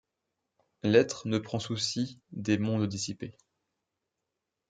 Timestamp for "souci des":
1.59-2.57